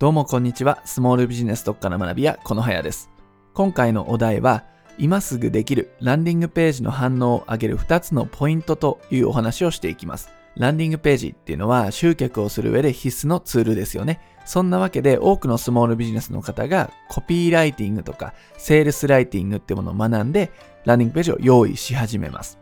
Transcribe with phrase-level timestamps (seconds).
[0.00, 0.80] どうもこんにちは。
[0.86, 3.10] スモールビジネス特化の学び屋、このはやです。
[3.52, 4.64] 今回のお題は、
[4.96, 10.30] 今すぐできるランディングページの反応を上げる2つのポイントというお話をしていきます。
[10.56, 14.20] ランディングページっていうのは集客をする上で必須のツールですよね。
[14.46, 20.50] そんなわけで多くのスモールビジネスの方がコピーライティングとかセールスライティングってものを学んで
[20.86, 22.58] ランディングページを用意し始めます。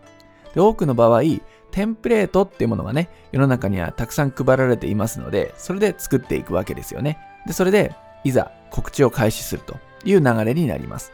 [0.57, 1.23] で多くの場合、
[1.70, 7.27] テンプレートっていうものがね、世の中にはたくさん配られていますので、それで作っていくわけですよね。
[7.46, 7.95] で、それで、
[8.25, 11.12] いざ告知を開始するという流れになります。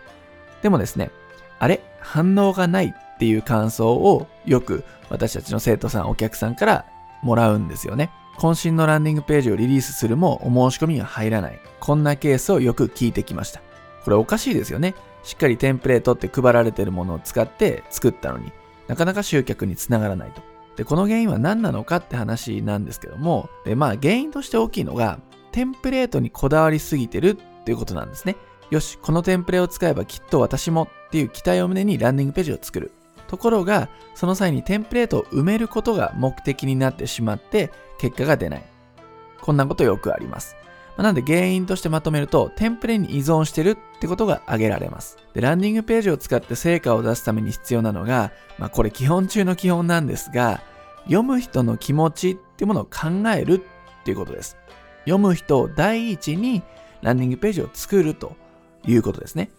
[0.63, 1.11] でもですね、
[1.59, 1.83] あれ？
[2.01, 6.85] 反応がないっていう感想をよく私たちの生徒さん、お客さんから
[7.23, 8.11] もらうんですよね。
[8.39, 11.61] 渾身のランディングページをリリースするもお申し込みが入らない。
[11.79, 13.61] こんなケースをよく聞いてきました。
[14.03, 14.95] これおかしいですよね。
[15.23, 18.53] しっかりテンプレートって配られてるものを使って作ったのに、
[18.89, 20.43] なかなか集客につながらないと。
[20.77, 25.21] で、この原因は何なのかって話なんですけども、で、まあ原因として大きいのが、
[25.55, 28.35] テンプレートにこだわりすぎてるっていうことなんですね。
[28.71, 32.91] よし、このテンプレを使えばきっと私もっていう期待を胸にランディングページを作る。
[33.29, 38.65] ところが、その際にテンプレートを埋めることが目的になってしまって、結果が出ない。
[39.43, 40.57] こんなことよくあります。
[40.99, 45.19] なんで原因としてまとめると、テンプレに依存してるってことが挙げられます。
[45.35, 50.63] で、ランディングページを使って成果を出すために必要なのが、まあこれ基本中の基本なんですが、
[51.05, 53.63] 読む人の気持ちっていうものを考える
[54.01, 54.57] っていうことです。
[55.05, 56.63] 読む人を第一に
[57.03, 58.37] ランディングページを作ると
[58.87, 59.51] いうことですね。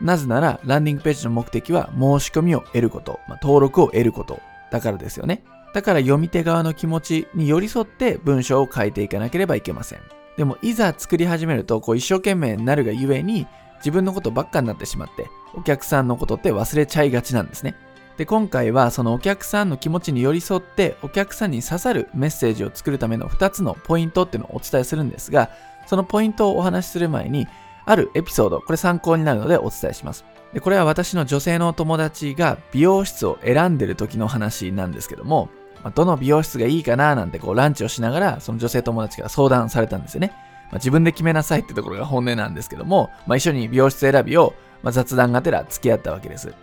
[0.00, 5.44] なぜなら、ランディングページの目的は申し込みを得ること、まあ、登録を得ることだからですよね。
[5.74, 10.00] だから読み手側の気持ちに寄り添って文章を書いていかなければいけません。
[10.36, 13.46] でも、いざ作り始めると、こう一生懸命になるがゆえに、
[13.78, 17.74] 自分のことばっかになってしまって、お客さんのことって忘れちゃいがちなんですね。
[18.22, 25.50] で、今回はそのお客さんの気持ちに寄り添って、お客さんに刺さるメッセージを作るための2つのポイントっていうのをお伝えするんですが、
[25.88, 27.48] そのポイントをお話しする前に、
[27.84, 30.24] あるエピソード、これ参考になるのでお伝えします。
[30.52, 35.48] で、これは私の女性の友達が美容室を選んでる時の話なんですけども、
[35.96, 40.28] どの美容室がいいかななんてこうランチをしながら、その女性友達から相談されたんですよね。
[40.70, 46.54] まあ、自分で決めなさいってところが本音なんですけども、まあ、一緒に美容室選びを、ま、雑談がてら付き合ったわけです。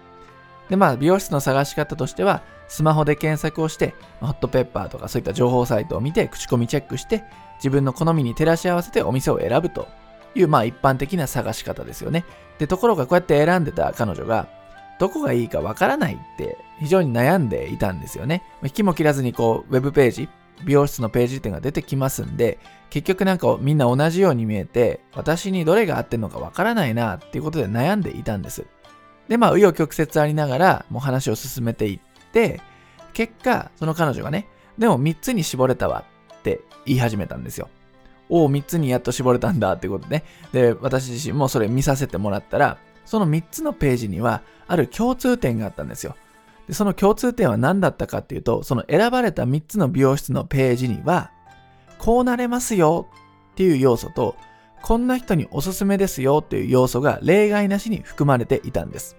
[0.69, 7.24] で、まあ、美容室の探し方としては、スマホで検索をして、ホットペッパーとかそういった情報サイトを見て、口コミチェックして、
[7.57, 9.88] 自分の好みに照らし合わせてお店を選ぶと
[10.35, 12.25] いう、まあ、一般的な探し方ですよね。
[12.59, 14.47] で、ところがこうやって選んでた彼女が、
[15.00, 18.44] どこがいいかわからないって非常に悩んでいたんですよね。
[18.62, 20.30] 引きも切らずにこう、ウェブページ、
[20.66, 22.59] 美容室のページっていうのが出てきますんで、
[22.90, 28.66] 結局なんかみんな同じように見えて、私にどれが合ってるのかわからないなっていうことで悩んでいたんです。
[29.29, 32.00] で、まあ、紆余曲折ありながら、もう話を進めていっ
[32.34, 32.59] て、
[33.13, 34.47] 結果、その彼女がね、
[34.78, 36.03] でも3つに絞れたわ
[36.40, 37.69] って言い始めたんですよ。
[38.28, 40.23] おお、3つにやっと絞れたんだってことでね。
[40.51, 46.16] で、私自身もそれ見させてもらったら、その3つのページには、ある共通点があったんですよ。
[46.68, 51.31] で、その共通点は何だったかっていうと、その選ばれた3つの美容室のページには、
[51.97, 53.07] こうなれますよ
[53.51, 54.35] っていう要素と、
[54.81, 59.17] こんな人におすすめですよっていう要素が例外なしに含まれていたんです。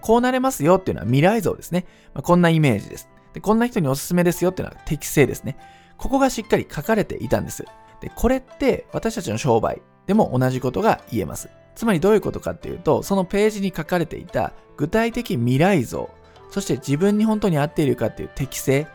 [0.00, 1.86] こうなれますよっていうのは未来像ですね。
[2.22, 3.08] こんなイメージです。
[3.32, 5.56] でこんな人におすすめですよっていうのは適正ですね。
[5.96, 7.64] ここがしっかり書かれていたんです。
[8.00, 11.48] で、これって私たちの商売でも同じことが言えます。
[11.74, 16.10] つまりどういうことかっていうと、そのページに書かれていた具体的未来像、
[16.50, 18.86] そして自分に本当に合っているかっていう適性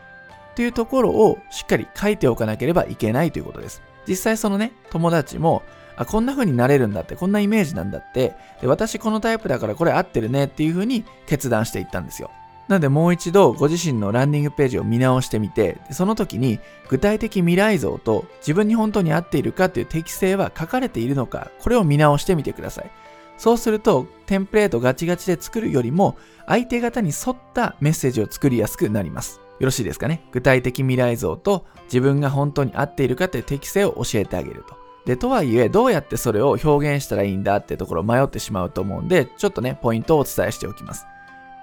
[0.54, 3.82] というところをしっかり書いておかなければいけないということです。
[4.06, 5.62] 実際そのね、友達も、
[5.96, 12.30] あ、こんな風になれるんだって、こんなイメージなんだって、で私このタイプだからこれ合ってるねっていう風に決断していったんですよ。
[12.68, 22.90] なのでもう一度ご自身のランディングページを見直してみて、その時に具体的未来像と自分に本当に合っているかという適性は書かれているのか、これを見直してみてください。
[23.36, 29.40] そうすると、テンプレートガチガチで作るよりも、相手方に沿ったメッセージを作りやすくなります。
[29.60, 30.22] よろしいですかね？
[30.32, 34.74] 具体的未来像と自分が本当に合っているかという適性を教えてあげると。
[35.04, 41.06] で、とはいえ、どうやってそれを表現したらいいんだってところを迷ってしまうと思うんで、ちょっとね、ポイントをお伝えしておきます。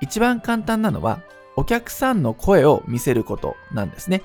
[0.02, 1.22] 一番簡単なのは、
[1.56, 4.22] お客さんの声を見せることなんですね。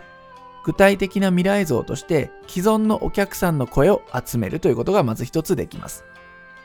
[0.65, 6.05] 具体的な未来像として既存のお客さんの声を集めるということがまず一つできます。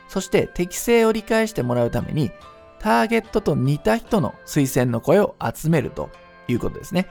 [0.08, 2.30] そして適性を理解してもらうために
[2.78, 6.10] ターゲットと似た人の推薦の声を集めると
[6.48, 7.06] いうことですね。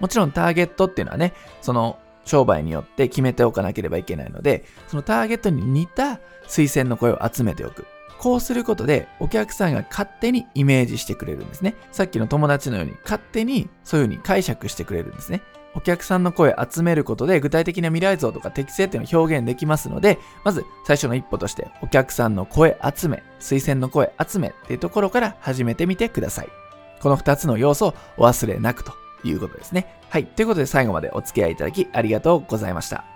[0.00, 7.86] もちろんターゲットっていうのはね、その商売によって決めておかなければいけないので、そのターゲットに似た推薦の声を集めておく。
[8.18, 11.74] こうすることでお客さんが勝手にイメージしてくれるんですね。
[11.90, 15.42] さっきの友達のように勝手にそういう風に解釈してくれるんですね。
[15.74, 26.61] お客さんの声集めることで具体的な未来像とか適性っていうのを表現できますので、まず最初の一歩としてお客さんの声集め、推薦の声集めっていうところから始めてみてください。
[27.02, 28.92] この2つの要素をお忘れなくと
[29.24, 30.00] いうことですね。
[30.08, 30.26] はい。
[30.26, 33.11] ということで最後までお付き合いいただきありがとうございました。